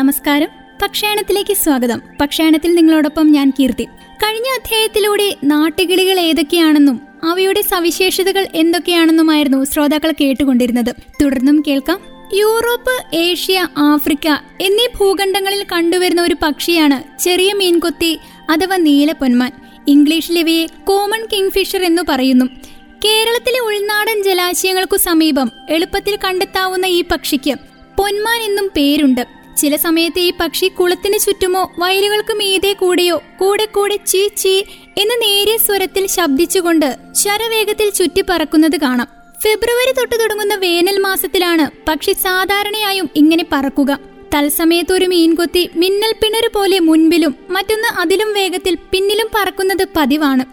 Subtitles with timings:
[0.00, 0.48] നമസ്കാരം.
[0.82, 2.02] പക്ഷായണത്തിലേക്ക് സ്വാഗതം.
[2.20, 3.84] പക്ഷായണത്തിൽ നിങ്ങളോടൊപ്പം ഞാൻ കീർത്തി.
[4.22, 10.94] കഴിഞ്ഞ അധ്യായത്തിലൂടെ നാട്ടുകിളികൾ ഏതൊക്കെയാണെന്നും അവയുടെ സവിശേഷതകൾ എന്തൊക്കെയാണെന്നുമായിരുന്നു ശ്രോതാക്കൾ കേട്ടുകൊണ്ടിരുന്നത്.
[11.22, 12.00] തുടർന്നും കേൾക്കാം.
[12.34, 14.28] യൂറോപ്പ് ഏഷ്യ ആഫ്രിക്ക
[14.60, 18.18] എന്നീ ഭൂഖണ്ഡങ്ങളിൽ കണ്ടുവരുന്ന ഒരു പക്ഷിയാണ് ചെറിയ മീൻകൊത്തി
[18.50, 19.52] അഥവാ നീലപ്പൊന്മാൻ.
[19.88, 22.44] ഇംഗ്ലീഷിൽ ഇവയെ കോമൺ കിങ്ഫിഷർ എന്നു പറയുന്നു.
[23.04, 27.54] കേരളത്തിലെ ഉൾനാടൻ ജലാശയങ്ങൾക്കു സമീപം എളുപ്പത്തിൽ കണ്ടെത്താവുന്ന ഈ പക്ഷിക്ക്
[27.98, 29.39] പൊന്മാൻ എന്നും പേരുണ്ട്.
[29.60, 34.54] ചില സമയത്ത് ഈ പക്ഷി കുളത്തിന് ചുറ്റുമോ വയലുകൾക്ക് മീതെ കൂടെയോ കൂടെ കൂടെ ചീ ചീ
[35.02, 39.08] എന്ന് നേരിയ സ്വരത്തിൽ ശബ്ദിച്ചുകൊണ്ട് ശരവേഗത്തിൽ ചുറ്റി പറക്കുന്നത് കാണാം.
[39.42, 43.98] ഫെബ്രുവരി തൊട്ട് തുടങ്ങുന്ന വേനൽ മാസത്തിലാണ് പക്ഷി സാധാരണയായും ഇങ്ങനെ പറക്കുക.
[44.34, 50.44] തത്സമയത്ത് ഒരു മീൻകൊത്തി മിന്നൽ പിണര് പോലെ മുൻപിലും മറ്റൊന്ന് അതിലും വേഗത്തിൽ പിന്നിലും പറക്കുന്നത് പതിവാണ്.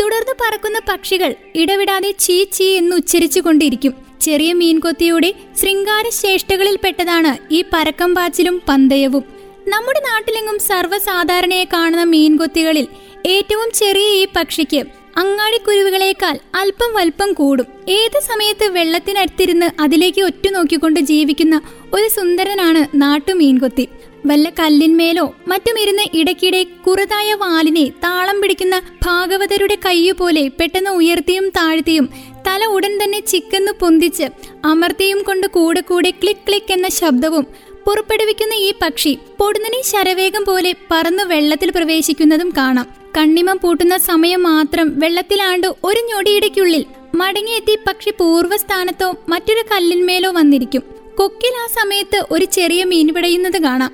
[0.00, 8.10] തുടർന്ന് പറക്കുന്ന പക്ഷികൾ ഇടവിടാതെ ചീ ചീ എന്ന് ഉച്ചരിച്ചു കൊണ്ടിരിക്കും ചെറിയ മീൻകൊത്തിയുടെ ശൃംഗാര ശ്രേഷ്ഠകളിൽപ്പെട്ടതാണ് ഈ പരക്കം
[8.14, 9.24] പാച്ചിലും പന്തയവും.
[9.68, 12.86] നമ്മുടെ നാട്ടിലെങ്ങും സർവസാധാരണയെ കാണുന്ന മീൻകൊത്തികളിൽ
[13.26, 14.80] ഏറ്റവും ചെറിയ ഈ പക്ഷിക്ക്
[15.16, 17.66] അങ്ങാടിക്കുരുവികളേക്കാൾ അല്പം വൽപ്പം കൂടും.
[17.88, 21.56] ഏത് സമയത്ത് വെള്ളത്തിനടുത്തിരുന്ന് അതിലേക്ക് ഒറ്റ നോക്കിക്കൊണ്ട് ജീവിക്കുന്ന
[21.92, 23.86] ഒരു സുന്ദരനാണ് നാട്ടുമീൻകൊത്തി.
[24.26, 32.06] വല്ല കല്ലിന്മേലോ മറ്റുമിരുന്ന് ഇടയ്ക്കിടെ കുറുതായ വാലിനെ താളം പിടിക്കുന്ന ഭാഗവതരുടെ കയ്യുപോലെ പെട്ടെന്ന് ഉയർത്തിയും താഴ്ത്തിയും
[32.46, 34.24] തല ഉടൻ തന്നെ ചിക്കെന്ന് പൊന്തിച്ച്
[34.64, 37.46] അമർത്തിയും കൊണ്ട് കൂടെ കൂടെ ക്ലിക്ക് ക്ലിക്ക് എന്ന ശബ്ദവും
[37.86, 42.86] പുറപ്പെടുവിക്കുന്ന ഈ പക്ഷി പൊടുന്നനെ ശരവേഗം പോലെ പറന്നു വെള്ളത്തിൽ പ്രവേശിക്കുന്നതും കാണാം.
[43.16, 46.84] കണ്ണിമം പൂട്ടുന്ന സമയം മാത്രം വെള്ളത്തിലാണ്ട് ഒരു ഞൊടിയിടയ്ക്കുള്ളിൽ
[47.14, 50.82] മടങ്ങിയെത്തി പക്ഷി പൂർവസ്ഥാനത്തോ മറ്റൊരു കല്ലിന്മേലോ വന്നിരിക്കും.
[51.18, 53.92] കൊക്കിൽ ആ സമയത്ത് ഒരു ചെറിയ മീൻ പിടയുന്നത് കാണാം.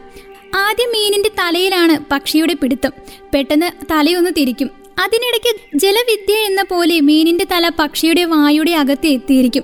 [0.55, 2.93] ആദ്യം മീനിന്റെ തലയിലാണ് പക്ഷിയുടെ പിടുത്തം.
[3.35, 4.80] പെട്ടെന്ന് തലയൊന്ന് തിരിക്കും.
[4.99, 9.63] അതിനിടയ്ക്ക് ജലവിദ്യ എന്ന പോലെ മീനിന്റെ തല പക്ഷിയുടെ വായുടെ അകത്ത് എത്തിയിരിക്കും.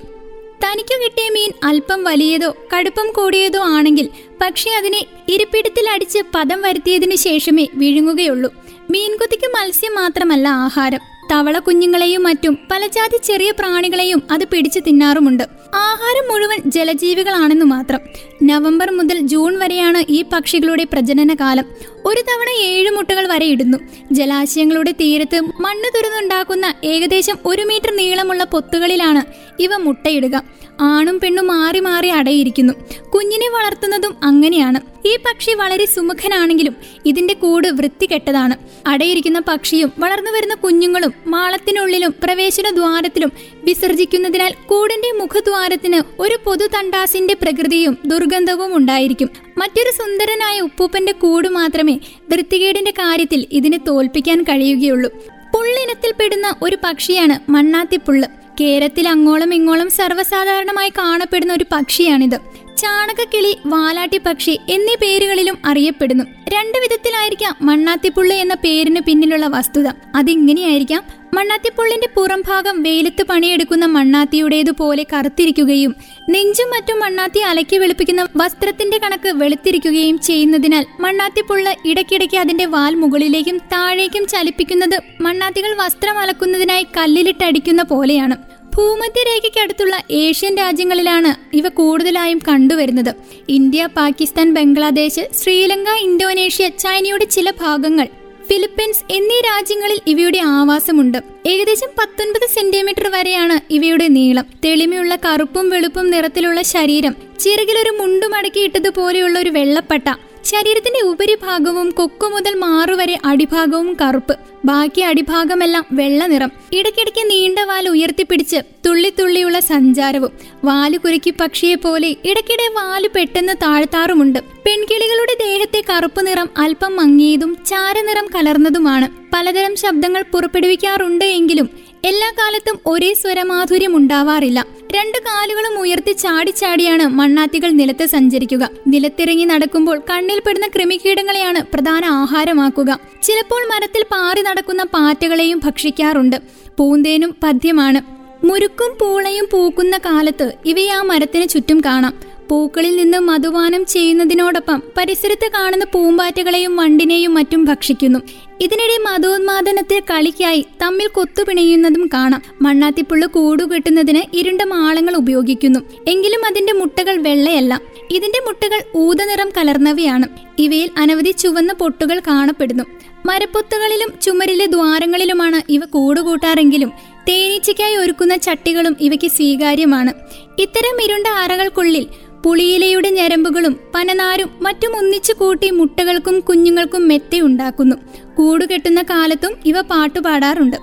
[0.65, 4.09] തനിക്ക് കിട്ടിയ മീൻ അല്പം വലിയതോ കടുപ്പം കൂടിയതോ ആണെങ്കിൽ
[4.41, 8.55] പക്ഷി അതിനെ ഇരിപ്പിടത്തിൽ അടിച്ച് പദം വരുത്തിയതിനു ശേഷമേ വിഴുങ്ങുകയുള്ളൂ.
[8.91, 10.99] മീൻകുത്തിക്ക് മത്സ്യം മാത്രമല്ല ആഹാരം.
[11.33, 15.45] തവള കുഞ്ഞുങ്ങളെയും മറ്റും പലജാതി ചെറിയ പ്രാണികളെയും അത് പിടിച്ചു തിന്നാറുമുണ്ട്.
[15.75, 18.01] ആഹാരം മുഴുവൻ ജലജീവികളാണെന്നു മാത്രം.
[18.43, 21.65] നവംബർ മുതൽ ജൂൺ വരെയാണ് ഈ പക്ഷികളുടെ പ്രജനന കാലം
[22.05, 23.79] ഒരു തവണ ഏഴ് മുട്ടകൾ വരെ ഇടുന്നു.
[24.13, 29.23] ജലാശയങ്ങളുടെ തീരത്ത് മണ്ണ് തുറന്നുണ്ടാക്കുന്ന ഏകദേശം ഒരു മീറ്റർ നീളമുള്ള പൊത്തുകളിലാണ്
[29.63, 30.43] ഇവ മുട്ടയിടുക.
[30.81, 32.73] ആണും പെണ്ണും മാറി മാറി അടയിരിക്കുന്നു.
[33.15, 34.81] കുഞ്ഞിനെ വളർത്തുന്നതും അങ്ങനെയാണ്.
[35.07, 36.77] ഈ പക്ഷി വളരെ സുമുഖനാണെങ്കിലും
[37.07, 38.55] ഇതിന്റെ കൂട് വൃത്തികെട്ടതാണ്.
[38.87, 43.33] അടയിരിക്കുന്ന പക്ഷിയും വളർന്നു വരുന്ന കുഞ്ഞുങ്ങളും മാളത്തിനുള്ളിലും പ്രവേശന ദ്വാരത്തിലും
[43.65, 49.31] വിസർജിക്കുന്നതിനാൽ കൂടിന്റെ മുഖദ്വാരത്തിന് ഒരു പൊതു തണ്ടാസിന്റെ പ്രകൃതിയും ദുർഗന്ധവും ഉണ്ടായിരിക്കും.
[49.59, 51.99] മറ്റൊരു സുന്ദരനായ ഉപ്പൂപ്പന്റെ കൂട് മാത്രമേ
[52.31, 55.11] വൃത്തികേടിന്റെ കാര്യത്തിൽ ഇതിനെ തോൽപ്പിക്കാൻ കഴിയുകയുള്ളൂ.
[55.55, 58.29] പുള്ളിനത്തിൽപ്പെടുന്ന ഒരു പക്ഷിയാണ് മണ്ണാത്തിപ്പുള്ള്.
[58.61, 62.39] കേരത്തിൽ അങ്ങോളം ഇങ്ങോളം സർവസാധാരണമായി കാണപ്പെടുന്ന ഒരു പക്ഷിയാണിത്.
[62.77, 66.25] ചാണകക്കിളി വാലാട്ടി പക്ഷി എന്നീ പേരുകളിലും അറിയപ്പെടുന്നു.
[66.25, 69.89] രണ്ടു വിധത്തിലായിരിക്കാം മണ്ണാത്തിപ്പുള്ളി എന്ന പേരിന് പിന്നിലുള്ള വസ്തുത.
[70.15, 71.03] അതിങ്ങനെയായിരിക്കാം
[71.37, 75.93] മണ്ണാത്തിപ്പുള്ളിന്റെ പുറംഭാഗം വെയിലത്ത് പണിയെടുക്കുന്ന മണ്ണാത്തിയുടേതുപോലെ കറുത്തിരിക്കുകയും
[76.31, 84.27] നെഞ്ചും മറ്റും മണ്ണാത്തി അലക്കി വെളുപ്പിക്കുന്ന വസ്ത്രത്തിന്റെ കണക്ക് വെളുത്തിരിക്കുകയും ചെയ്യുന്നതിനാൽ മണ്ണാത്തിപ്പുള്ള ഇടയ്ക്കിടയ്ക്ക് അതിന്റെ വാൽ മുകളിലേക്കും താഴേക്കും
[84.27, 88.37] ചലിപ്പിക്കുന്നത് മണ്ണാത്തികൾ വസ്ത്രം അലക്കുന്നതിനായി കല്ലിലിട്ടടിക്കുന്ന പോലെയാണ്.
[88.77, 93.13] ഭൂമധ്യരേഖയ്ക്കടുത്തുള്ള ഏഷ്യൻ രാജ്യങ്ങളിലാണ് ഇവ കൂടുതലായും കണ്ടുവരുന്നത്.
[93.49, 98.09] ഇന്ത്യ പാകിസ്ഥാൻ ബംഗ്ലാദേശ് ശ്രീലങ്ക ഇന്തോനേഷ്യ ചൈനയുടെ ചില ഭാഗങ്ങൾ
[98.49, 101.19] ഫിലിപ്പീൻസ് എന്നീ രാജ്യങ്ങളിൽ ഇവയുടെ ആവാസമുണ്ട്.
[101.47, 104.45] ഏകദേശം പത്തൊൻപത് സെന്റിമീറ്റർ വരെയാണ് ഇവയുടെ നീളം.
[104.65, 107.17] തെളിമയുള്ള കറുപ്പും വെളുപ്പും നിറത്തിലുള്ള ശരീരം.
[107.41, 110.09] ചിറകിലൊരു മുണ്ടുമടക്കിയിട്ടതുപോലെയുള്ള ഒരു വെള്ളപ്പട്ട.
[110.51, 114.37] ശരീരത്തിന്റെ ഉപരിഭാഗവും കൊക്കു മുതൽ മാറുവരെ അടിഭാഗവും കറുപ്പ്.
[114.65, 116.51] ബാക്കി അടിഭാഗമെല്ലാം വെള്ള നിറം.
[116.73, 120.31] ഇടയ്ക്കിടയ്ക്ക് നീണ്ട വാൽ ഉയർത്തിപ്പിടിച്ച് തുള്ളിത്തുള്ളിയുള്ള സഞ്ചാരവും.
[120.65, 124.39] വാൽ കുരുക്കി പക്ഷിയെ പോലെ ഇടയ്ക്കിടെ വാൽ പെട്ടെന്ന് താഴ്ത്താറുമുണ്ട്.
[124.39, 129.09] പെൺകിളികളുടെ ദേഹത്തെ കറുപ്പ് നിറം അല്പം മങ്ങിയതും ചാരനിറം കലർന്നതുമാണ്.
[129.35, 131.71] പലതരം ശബ്ദങ്ങൾ പുറപ്പെടുവിക്കാറുണ്ട് എങ്കിലും
[132.09, 134.59] എല്ലാ കാലത്തും ഒരേ സ്വരമാധുര്യം ഉണ്ടാവാറില്ല.
[134.97, 138.65] രണ്ട് കാലുകളും ഉയർത്തി ചാടി ചാടിയാണ് മണ്ണാത്തികൾ നിലത്ത് സഞ്ചരിക്കുക.
[138.93, 142.91] നിലത്തിറങ്ങി നടക്കുമ്പോൾ കണ്ണിൽപ്പെടുന്ന കൃമികീടങ്ങളെയാണ് പ്രധാന ആഹാരമാക്കുക.
[143.23, 146.37] ചിലപ്പോൾ മരത്തിൽ പാറി നടക്കുന്ന പാറ്റകളെയും ഭക്ഷിക്കാറുണ്ട്.
[146.79, 148.03] പൂന്തേനും പദ്യമാണ്
[148.47, 152.15] മുരുക്കും പൂളയും പൂക്കുന്ന കാലത്ത് ഇവയെ ആ മരത്തിന് ചുറ്റും കാണാം.
[152.49, 158.19] പൂക്കളിൽ നിന്ന് മധുപാനം ചെയ്യുന്നതിനോടൊപ്പം പരിസരത്ത് കാണുന്ന പൂമ്പാറ്റകളെയും വണ്ടിനെയും മറ്റും ഭക്ഷിക്കുന്നു.
[158.61, 162.43] ഇതിനിടെ മതോന്മാദനത്തിൽ കളിക്കായി തമ്മിൽ കൊത്തുപിണയുന്നതും കാണാം.
[162.63, 165.81] മണ്ണാത്തിപ്പുള്ള കൂടുകെട്ടുന്നതിന് ഇരുണ്ട മാളങ്ങൾ ഉപയോഗിക്കുന്നു.
[166.07, 167.81] എങ്കിലും അതിന്റെ മുട്ടകൾ വെള്ളയല്ല.
[168.11, 170.29] ഇതിന്റെ മുട്ടകൾ ഊതനിറം കലർന്നവയാണ്.
[170.59, 172.85] ഇവയിൽ അനവധി ചുവന്ന പൊട്ടുകൾ കാണപ്പെടുന്നു.
[173.27, 176.93] മരപ്പൊത്തുകളിലും ചുമരിലെ ദ്വാരങ്ങളിലുമാണ് ഇവ കൂടുകൂട്ടാറെങ്കിലും
[177.29, 180.13] തേനീച്ചയ്ക്കായി ഒരുക്കുന്ന ചട്ടികളും ഇവയ്ക്ക് സ്വീകാര്യമാണ്.
[180.59, 182.07] ഇത്തരം ഇരുണ്ട അറകൾക്കുള്ളിൽ
[182.45, 187.97] പുളിയിലയുടെ ഞരമ്പുകളും പനനാരും മറ്റും ഒന്നിച്ചു കൂട്ടി മുട്ടകൾക്കും കുഞ്ഞുങ്ങൾക്കും മെത്തയുണ്ടാക്കുന്നു.
[188.37, 190.77] കൂടുകെട്ടുന്ന കാലത്തും ഇവ പാട്ടുപാടാറുണ്ട്.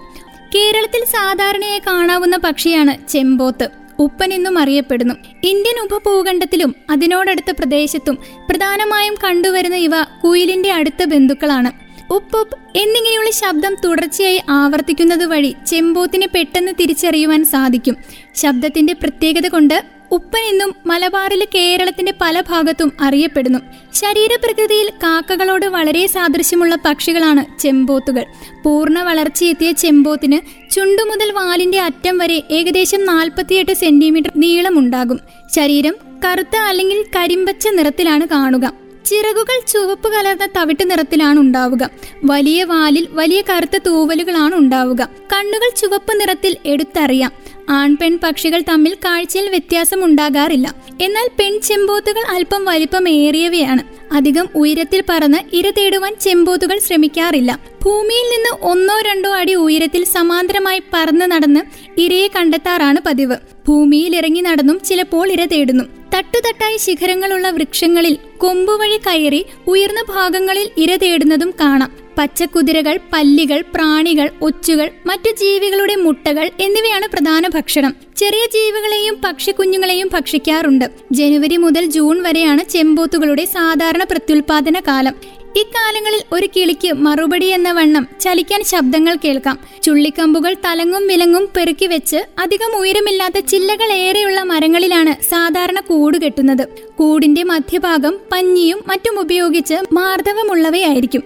[0.55, 3.69] കേരളത്തിൽ സാധാരണയായി കാണാവുന്ന പക്ഷിയാണ് ചെമ്പോത്ത്.
[3.99, 5.13] ഉപ്പൻ എന്നും അറിയപ്പെടുന്നു.
[5.43, 8.17] ഇന്ത്യൻ ഉപഭൂഖണ്ഡത്തിലും അതിനോടടുത്ത പ്രദേശത്തും
[8.49, 9.91] പ്രധാനമായും കണ്ടുവരുന്ന ഇവ
[10.23, 11.71] കുയിലിന്റെ അടുത്ത ബന്ധുക്കളാണ്.
[12.13, 17.97] ഉപ്പ് എന്നിങ്ങനെയുള്ള ശബ്ദം തുടർച്ചയായി ആവർത്തിക്കുന്നത് വഴി ചെമ്പോത്തിനെ പെട്ടെന്ന് തിരിച്ചറിയുവാൻ സാധിക്കും.
[18.35, 23.59] ശബ്ദത്തിന്റെ പ്രത്യേകത കൊണ്ട് ഉപ്പൻ എന്നും മലബാറിലെ കേരളത്തിന്റെ പല ഭാഗത്തും അറിയപ്പെടുന്നു.
[23.93, 28.25] ശരീരപ്രകൃതിയിൽ കാക്കകളോട് വളരെ സാദൃശ്യമുള്ള പക്ഷികളാണ് ചെമ്പോത്തുകൾ.
[28.65, 35.19] പൂർണ വളർച്ചയെത്തിയ ചെമ്പോത്തിന് ചുണ്ടു മുതൽ വാലിന്റെ അറ്റം വരെ ഏകദേശം നാൽപ്പത്തിയെട്ട് സെന്റിമീറ്റർ നീളമുണ്ടാകും.
[35.55, 35.95] ശരീരം
[36.25, 38.82] കറുത്ത അല്ലെങ്കിൽ കരിമ്പച്ച നിറത്തിലാണ് കാണുക.
[39.05, 41.89] ചിറകുകൾ ചുവപ്പ് കലർന്ന തവിട്ട് നിറത്തിലാണ് ഉണ്ടാവുക.
[42.23, 45.01] വലിയ വാലിൽ വലിയ കറുത്ത തൂവലുകളാണ് ഉണ്ടാവുക.
[45.33, 47.31] കണ്ണുകൾ ചുവപ്പ് നിറത്തിൽ എടുത്തറിയാം.
[47.69, 50.73] ആൺ പെൺ പക്ഷികൾ തമ്മിൽ കാഴ്ചയിൽ വ്യത്യാസം ഉണ്ടാകാറില്ല.
[51.01, 53.83] എന്നാൽ പെൺ ചെമ്പോത്തുകൾ അല്പം വലിപ്പമേറിയവയാണ്
[54.15, 57.59] അധികം ഉയരത്തിൽ പറന്ന് ഇര തേടുവാൻ ചെമ്പോത്തുകൾ ശ്രമിക്കാറില്ല.
[57.85, 61.61] ഭൂമിയിൽ നിന്ന് ഒന്നോ രണ്ടോ അടി ഉയരത്തിൽ സമാന്തരമായി പറന്ന് നടന്ന്
[61.97, 63.35] ഇരയെ കണ്ടെത്താറാണ് പതിവ്.
[63.67, 65.83] ഭൂമിയിൽ ഇറങ്ങി നടന്നും ചിലപ്പോൾ ഇര തേടുന്നു.
[66.13, 71.91] തട്ടുതട്ടായി ശിഖരങ്ങളുള്ള വൃക്ഷങ്ങളിൽ കൊമ്പുവഴി കയറി ഉയർന്ന ഭാഗങ്ങളിൽ ഇര തേടുന്നതും കാണാം.
[72.17, 77.95] പച്ചക്കുതിരകൾ പല്ലികൾ പ്രാണികൾ ഒച്ചുകൾ മറ്റു ജീവികളുടെ മുട്ടകൾ എന്നിവയാണ് പ്രധാന ഭക്ഷണം.
[78.17, 80.85] ചെറിയ ജീവികളെയും പക്ഷിക്കുഞ്ഞുങ്ങളെയും ഭക്ഷിക്കാറുണ്ട്.
[81.11, 85.15] ജനുവരി മുതൽ ജൂൺ വരെയാണ് ചെമ്പോത്തുകളുടെ സാധാരണ പ്രത്യുൽപാദന കാലം.
[85.61, 89.57] ഇക്കാലങ്ങളിൽ ഒരു കിളിക്ക് മറുപടി എന്ന വണ്ണം ചലിക്കാൻ ശബ്ദങ്ങൾ കേൾക്കാം.
[89.83, 96.65] ചുള്ളിക്കമ്പുകൾ തലങ്ങും വിലങ്ങും പെറുക്കി വെച്ച് അധികം ഉയരമില്ലാത്ത ചില്ലകൾ ഏറെയുള്ള മരങ്ങളിലാണ് സാധാരണ കൂട് കെട്ടുന്നത്.
[96.95, 101.23] കൂടിന്റെ മധ്യഭാഗം പഞ്ഞിയും മറ്റും ഉപയോഗിച്ച് മാർദ്ദവമുള്ളവയായിരിക്കും.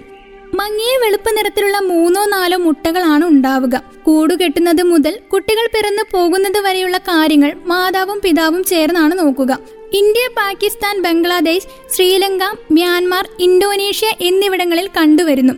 [0.55, 3.75] മങ്ങിയ വെളുപ്പ് നിറത്തിലുള്ള മൂന്നോ നാലോ മുട്ടകളാണ് ഉണ്ടാവുക.
[4.03, 9.59] കൂടുകെട്ടുന്നത് മുതൽ കുട്ടികൾ പിറന്നു പോകുന്നത് വരെയുള്ള കാര്യങ്ങൾ മാതാവും പിതാവും ചേർന്നാണ് നോക്കുക.
[9.93, 15.53] India Pakistan Bangladesh Sri Lanka Myanmar Indonesia എന്നിവിടങ്ങളിൽ കണ്ടുവരുന്നു.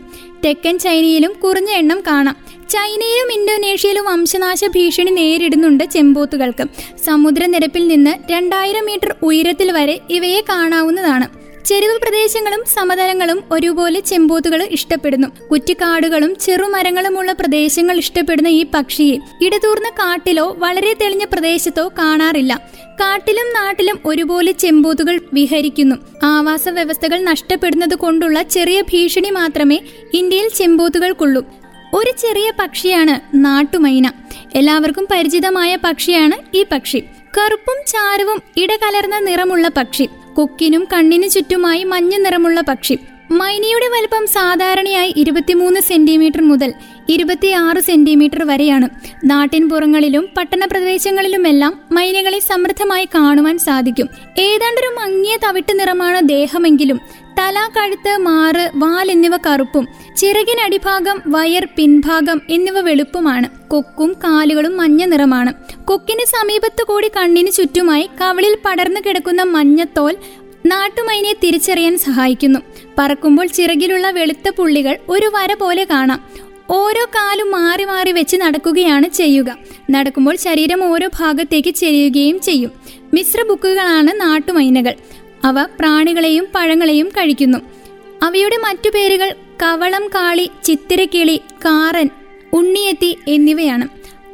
[0.46, 2.36] തെക്കൻ ചൈനയിലും കുറഞ്ഞ എണ്ണം കാണാം.
[2.70, 6.66] ചൈനയിലും ഇന്തോനേഷ്യയിലും വംശനാശ ഭീഷണി നേരിടുന്നുണ്ട് ചെമ്പോത്തുകൾക്ക്.
[7.06, 11.39] സമുദ്രനിരപ്പിൽ നിന്ന് രണ്ടായിരം മീറ്റർ ഉയരത്തിൽ വരെ ഇവയെ കാണാവുന്നതാണ്.
[11.70, 15.28] ചെരുവ് പ്രദേശങ്ങളും സമതലങ്ങളും ഒരുപോലെ ചെമ്പോത്തുകൾ ഇഷ്ടപ്പെടുന്നു.
[15.52, 22.62] കുറ്റിക്കാടുകളും ചെറുമരങ്ങളുമുള്ള പ്രദേശങ്ങൾ ഇഷ്ടപ്പെടുന്ന ഈ പക്ഷിയെ ഇടതൂർന്ന കാട്ടിലോ വളരെ തെളിഞ്ഞ പ്രദേശത്തോ കാണാറില്ല.
[23.02, 25.96] കാട്ടിലും നാട്ടിലും ഒരുപോലെ ചെമ്പോത്തുകൾ വിഹരിക്കുന്നു.
[26.24, 29.80] ആവാസ വ്യവസ്ഥകൾ നഷ്ടപ്പെടുന്നത് കൊണ്ടുള്ള ചെറിയ ഭീഷണി മാത്രമേ
[30.14, 31.46] ഇന്ത്യയിൽ ചെമ്പോത്തുകൾക്കുള്ളൂ.
[31.94, 34.12] ഒരു ചെറിയ പക്ഷിയാണ് നാട്ടുമൈന.
[34.56, 37.04] എല്ലാവർക്കും പരിചിതമായ പക്ഷിയാണ് ഈ പക്ഷി.
[37.38, 40.10] കറുപ്പും ചാരവും ഇടകലർന്ന നിറമുള്ള പക്ഷി.
[40.40, 42.98] കൊക്കിനും കണ്ണിനു ചുറ്റുമായി മഞ്ഞ നിറമുള്ള പക്ഷി.
[43.32, 46.74] മൈനയുടെ വലുപ്പം സാധാരണയായി ഇരുപത്തിമൂന്ന് സെന്റിമീറ്റർ മുതൽ
[47.10, 48.90] ഇരുപത്തിയാറ് സെന്റിമീറ്റർ വരെയാണ്.
[49.24, 54.10] നാട്ടിൻപുറങ്ങളിലും പട്ടണ പ്രദേശങ്ങളിലുമെല്ലാം മൈനകളെ സമൃദ്ധമായി കാണുവാൻ സാധിക്കും.
[54.38, 57.00] ഏതാണ്ടൊരു മങ്ങിയ തവിട്ട് നിറമാണ് ദേഹമെങ്കിലും
[57.38, 59.88] തല കഴുത്ത് മാറ് വാൽ എന്നിവ കറുപ്പും
[60.18, 63.70] ചിറകിനടിഭാഗം വയർ പിൻഭാഗം എന്നിവ വെളുപ്പുമാണ്.
[63.70, 65.54] കൊക്കും കാലുകളും മഞ്ഞ നിറമാണ്.
[65.86, 70.18] കൊക്കിന് സമീപത്തു കൂടി കണ്ണിന് ചുറ്റുമായി കവളിൽ പടർന്നു കിടക്കുന്ന മഞ്ഞത്തോൽ
[70.66, 72.60] നാട്ടുമൈനെ തിരിച്ചറിയാൻ സഹായിക്കുന്നു.
[72.98, 76.24] പറക്കുമ്പോൾ ചിറകിലുള്ള വെളുത്ത പുള്ളികൾ ഒരു വര പോലെ കാണാം.
[76.70, 79.58] ഓരോ കാലും മാറി മാറി വെച്ച് നടക്കുകയാണ് ചെയ്യുക.
[79.92, 82.72] നടക്കുമ്പോൾ ശരീരം ഓരോ ഭാഗത്തേക്ക് ചെരിയുകയും ചെയ്യും.
[83.14, 84.94] മിശ്ര ബുക്കുകളാണ് നാട്ടുമൈനകൾ.
[85.44, 87.58] അവ പ്രാണികളെയും പഴങ്ങളെയും കഴിക്കുന്നു.
[88.24, 92.10] അവയുടെ മറ്റു പേരുകൾ കവളം കാളി ചിത്തിരക്കിളി കാറൻ
[92.54, 93.88] ഉണ്ണിയെത്തി എന്നിവയാണ്.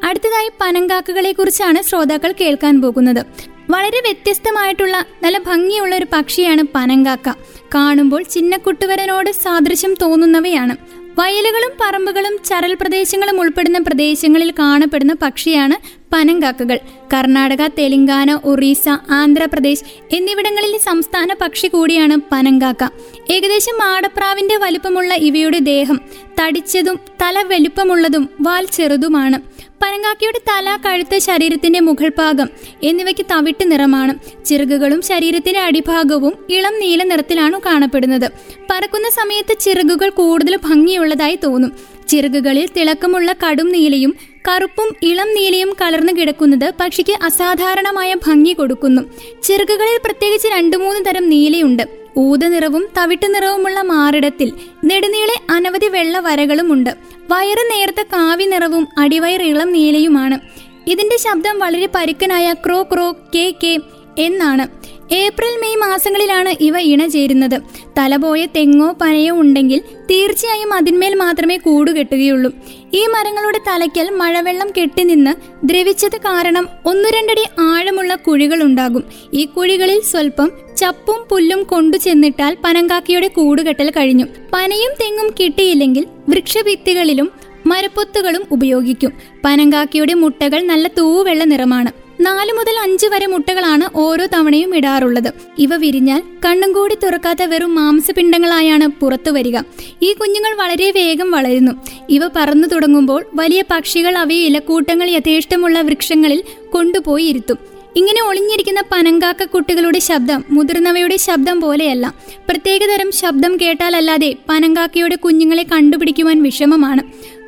[0.06, 3.25] അടുത്തതായി പനങ്കാക്കകളെ കുറിച്ചാണ് ശ്രോതാക്കൾ കേൾക്കാൻ പോകുന്നത്.
[3.70, 7.29] വളരെ വ്യത്യസ്തമായിട്ടുള്ള നല്ല ഭംഗിയുള്ള ഒരു പക്ഷിയാണ് പനങ്കാക്ക.
[7.75, 10.77] കാണുമ്പോൾ ചിന്നക്കുട്ടുവരനോട് സാദൃശ്യം തോന്നുന്നവയാണ്.
[11.17, 15.75] വയലുകളും പറമ്പുകളും ചരൽ പ്രദേശങ്ങളും ഉൾപ്പെടുന്ന പ്രദേശങ്ങളിൽ കാണപ്പെടുന്ന പക്ഷിയാണ്
[16.13, 16.77] പനങ്കാക്കകൾ.
[17.13, 22.84] കർണാടക തെലങ്കാന ഒറീസ ആന്ധ്രാപ്രദേശ് എന്നിവിടങ്ങളിലെ സംസ്ഥാന പക്ഷി കൂടിയാണ് പനങ്കാക്ക.
[23.31, 26.00] ഏകദേശം ആടപ്രാവിന്റെ വലുപ്പമുള്ള ഇവയുടെ ദേഹം
[26.39, 29.39] തടിച്ചതും തല വലുപ്പമുള്ളതും വാൽ ചെറുതുമാണ്.
[29.82, 32.50] പനങ്കാക്കയുടെ തല കഴുത്ത് ശരീരത്തിന്റെ മുകൾ ഭാഗം
[32.84, 34.46] എന്നിവയ്ക്ക് തവിട്ട് നിറമാണ്.
[34.46, 38.32] ചിറകുകളും ശരീരത്തിന്റെ അടിഭാഗവും ഇളം നീല നിറത്തിലാണ് കാണപ്പെടുന്നത്.
[38.72, 41.72] പറക്കുന്ന സമയത്ത് ചിറകുകൾ കൂടുതൽ ഭംഗിയുള്ളതായി തോന്നും.
[42.08, 44.15] ചിറകുകളിൽ തിളക്കമുള്ള കടും നീലയും
[44.48, 49.01] കറുപ്പും ഇളം നീലയും കലർന്നു കിടക്കുന്നത് പക്ഷിക്ക് അസാധാരണമായ ഭംഗി കൊടുക്കുന്നു.
[49.44, 52.04] ചിറകുകളിൽ പ്രത്യേകിച്ച് രണ്ടു മൂന്ന് തരം നീലയുണ്ട്.
[52.17, 54.51] ഊത നിറവും തവിട്ട് നിറവുമുള്ള മാറിടത്തിൽ
[54.86, 56.89] നെടുനീളെ അനവധി വെള്ള വരകളുമുണ്ട്.
[57.29, 60.39] വയറ് നേർത്ത കാവി നിറവും അടിവയർ ഇളം നീലയുമാണ്.
[60.88, 63.79] ഇതിന്റെ ശബ്ദം വളരെ പരുക്കനായ ക്രോ ക്രോ കെ കെ
[64.17, 64.86] എന്നാണ്.
[65.13, 67.62] ഏപ്രിൽ മെയ് മാസങ്ങളിലാണ് ഇവ ഇണചേരുന്നത്.
[67.98, 69.81] തലപോയ തെങ്ങോ പനയോ ഉണ്ടെങ്കിൽ
[70.12, 72.51] തീർച്ചയായും അതിന്മേൽ മാത്രമേ കൂടുകെട്ടുകയുള്ളൂ
[72.93, 79.03] ഈ മരങ്ങളുടെ തലയ്ക്കൽ മഴവെള്ളം കെട്ടിനിന്ന് ദ്രവിച്ചത് കാരണം ഒന്നു രണ്ടടി ആഴമുള്ള കുഴികളുണ്ടാകും.
[79.34, 84.25] ഈ കുഴികളിൽ സ്വല്പം ചപ്പും പുല്ലും കൊണ്ടു ചെന്നിട്ടാൽ പനങ്കാക്കിയുടെ കൂടുകെട്ടൽ കഴിഞ്ഞു.
[84.53, 87.32] പനയും തെങ്ങും കിട്ടിയില്ലെങ്കിൽ വൃക്ഷഭിത്തികളിലും
[87.65, 89.12] മരപ്പൊത്തുകളും ഉപയോഗിക്കും.
[89.46, 91.91] പനങ്കാക്കിയുടെ മുട്ടകൾ നല്ല തൂവെള്ള നിറമാണ്.
[92.22, 95.34] നാലു മുതൽ അഞ്ച് വരെ മുട്ടകളാണ് ഓരോ തവണയും ഇടാറുള്ളത്.
[95.60, 99.58] ഇവ വിരിഞ്ഞാൽ കണ്ണും കൂടി തുറക്കാത്ത വെറും മാംസപിണ്ഡങ്ങളായാണ് പുറത്തു വരിക.
[100.01, 101.72] ഈ കുഞ്ഞുങ്ങൾ വളരെ വേഗം വളരുന്നു.
[102.10, 107.75] ഇവ പറന്നു തുടങ്ങുമ്പോൾ വലിയ പക്ഷികൾ അവയെ ഇലക്കൂട്ടങ്ങൾ യഥേഷ്ടമുള്ള വൃക്ഷങ്ങളിൽ കൊണ്ടുപോയി ഇരുത്തും.
[107.96, 112.14] ഇങ്ങനെ ഒളിഞ്ഞിരിക്കുന്ന പനങ്കാക്ക കുട്ടികളുടെ ശബ്ദം മുതിർന്നവയുടെ ശബ്ദം പോലെയല്ല.
[112.50, 117.02] പ്രത്യേകതരം ശബ്ദം കേട്ടാലല്ലാതെ പനങ്കാക്കയുടെ കുഞ്ഞുങ്ങളെ കണ്ടുപിടിക്കുവാൻ വിഷമമാണ്.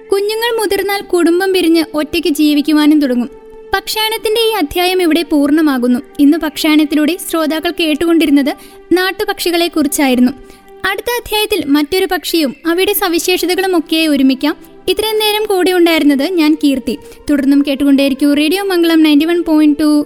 [0.07, 3.29] കുഞ്ഞുങ്ങൾ മുതിർന്നാൽ കുടുംബം പിരിഞ്ഞ് ഒറ്റയ്ക്ക് ജീവിക്കുവാനും തുടങ്ങും.
[3.73, 5.99] പക്ഷായണത്തിന്റെ ഈ അധ്യായം ഇവിടെ പൂർണമാകുന്നു.
[6.19, 8.55] ഇന്ന് പക്ഷായണത്തിലൂടെ ശ്രോതാക്കൾ കേട്ടുകൊണ്ടിരുന്നത്
[8.91, 10.31] നാട്ടുപക്ഷികളെ കുറിച്ചായിരുന്നു
[10.85, 14.57] അടുത്ത അധ്യായത്തിൽ മറ്റൊരു പക്ഷിയും അവയുടെ സവിശേഷതകളും ഒക്കെ ഒരുമിക്കാം.
[14.87, 16.97] ഇത്രയും നേരം കൂടെ ഉണ്ടായിരുന്നത് ഞാൻ കീർത്തി.
[17.29, 20.05] തുടർന്നും കേട്ടുകൊണ്ടേയിരിക്കൂ radio Mangalam ninety one point two.